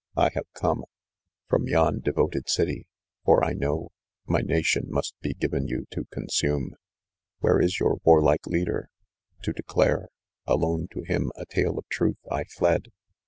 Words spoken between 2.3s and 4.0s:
city, for I know